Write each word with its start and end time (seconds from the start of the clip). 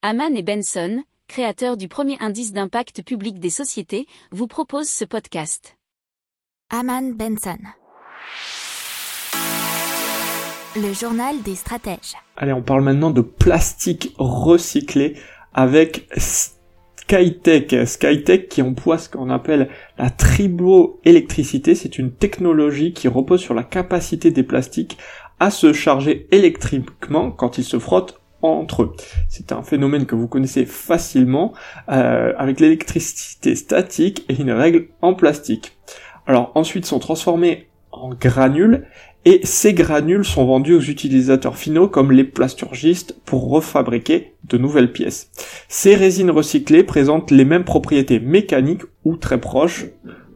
Haman 0.00 0.36
et 0.36 0.44
Benson, 0.44 1.02
créateurs 1.26 1.76
du 1.76 1.88
premier 1.88 2.16
indice 2.20 2.52
d'impact 2.52 3.02
public 3.02 3.40
des 3.40 3.50
sociétés, 3.50 4.06
vous 4.30 4.46
proposent 4.46 4.88
ce 4.88 5.04
podcast. 5.04 5.76
Haman 6.70 7.14
Benson. 7.14 7.58
Le 10.76 10.92
journal 10.92 11.42
des 11.42 11.56
stratèges. 11.56 12.14
Allez, 12.36 12.52
on 12.52 12.62
parle 12.62 12.84
maintenant 12.84 13.10
de 13.10 13.22
plastique 13.22 14.14
recyclé 14.18 15.16
avec 15.52 16.08
Skytech. 16.16 17.84
Skytech 17.84 18.48
qui 18.48 18.62
emploie 18.62 18.98
ce 18.98 19.08
qu'on 19.08 19.30
appelle 19.30 19.68
la 19.98 20.10
triboélectricité. 20.10 21.74
C'est 21.74 21.98
une 21.98 22.12
technologie 22.12 22.92
qui 22.92 23.08
repose 23.08 23.40
sur 23.40 23.54
la 23.54 23.64
capacité 23.64 24.30
des 24.30 24.44
plastiques 24.44 24.96
à 25.40 25.50
se 25.50 25.72
charger 25.72 26.28
électriquement 26.30 27.32
quand 27.32 27.58
ils 27.58 27.64
se 27.64 27.80
frottent 27.80 28.20
entre 28.42 28.82
eux. 28.82 28.92
C'est 29.28 29.52
un 29.52 29.62
phénomène 29.62 30.06
que 30.06 30.14
vous 30.14 30.28
connaissez 30.28 30.64
facilement 30.64 31.52
euh, 31.88 32.32
avec 32.36 32.60
l'électricité 32.60 33.54
statique 33.54 34.24
et 34.28 34.40
une 34.40 34.52
règle 34.52 34.88
en 35.02 35.14
plastique. 35.14 35.76
Alors 36.26 36.52
ensuite 36.54 36.86
sont 36.86 36.98
transformés 36.98 37.68
en 37.90 38.10
granules 38.10 38.86
et 39.24 39.40
ces 39.44 39.74
granules 39.74 40.24
sont 40.24 40.46
vendus 40.46 40.74
aux 40.74 40.80
utilisateurs 40.80 41.56
finaux 41.56 41.88
comme 41.88 42.12
les 42.12 42.24
plasturgistes 42.24 43.16
pour 43.24 43.50
refabriquer 43.50 44.34
de 44.44 44.58
nouvelles 44.58 44.92
pièces. 44.92 45.30
Ces 45.68 45.94
résines 45.94 46.30
recyclées 46.30 46.84
présentent 46.84 47.30
les 47.30 47.44
mêmes 47.44 47.64
propriétés 47.64 48.20
mécaniques 48.20 48.84
ou 49.04 49.16
très 49.16 49.40
proches 49.40 49.86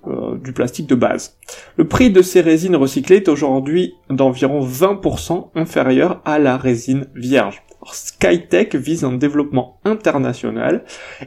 euh, 0.08 0.36
du 0.36 0.52
plastique 0.52 0.88
de 0.88 0.94
base. 0.94 1.38
Le 1.76 1.86
prix 1.86 2.10
de 2.10 2.22
ces 2.22 2.40
résines 2.40 2.74
recyclées 2.74 3.16
est 3.16 3.28
aujourd'hui 3.28 3.94
d'environ 4.10 4.66
20% 4.66 5.50
inférieur 5.54 6.20
à 6.24 6.38
la 6.38 6.56
résine 6.56 7.06
vierge. 7.14 7.62
Skytech 7.90 8.74
vise 8.74 9.04
un 9.04 9.12
développement 9.12 9.80
international 9.84 10.84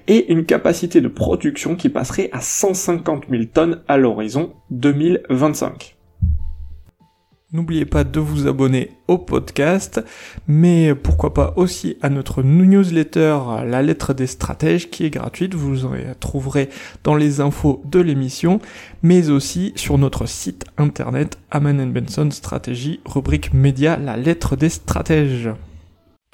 et 0.08 0.32
une 0.32 0.46
capacité 0.46 1.02
de 1.02 1.08
production 1.08 1.76
qui 1.76 1.90
passerait 1.90 2.30
à 2.32 2.42
150 2.42 3.26
000 3.30 3.44
tonnes 3.54 3.82
à 3.88 3.98
l'horizon 3.98 4.54
2025. 4.72 5.96
N'oubliez 7.56 7.86
pas 7.86 8.04
de 8.04 8.20
vous 8.20 8.48
abonner 8.48 8.92
au 9.08 9.18
podcast, 9.18 10.04
mais 10.46 10.94
pourquoi 10.94 11.34
pas 11.34 11.54
aussi 11.56 11.96
à 12.02 12.10
notre 12.10 12.44
newsletter 12.44 13.38
La 13.66 13.82
lettre 13.82 14.14
des 14.14 14.28
stratèges 14.28 14.90
qui 14.90 15.06
est 15.06 15.10
gratuite, 15.10 15.54
vous 15.54 15.86
en 15.86 15.94
trouverez 16.20 16.70
dans 17.06 17.16
les 17.16 17.40
infos 17.40 17.82
de 17.86 18.02
l'émission, 18.02 18.60
mais 19.04 19.30
aussi 19.30 19.72
sur 19.78 19.98
notre 19.98 20.26
site 20.26 20.66
internet 20.78 21.38
Aman 21.50 21.90
Benson 21.94 22.30
Stratégie, 22.32 23.00
rubrique 23.06 23.54
média 23.54 23.96
La 23.96 24.18
lettre 24.18 24.58
des 24.58 24.70
stratèges. 24.70 25.50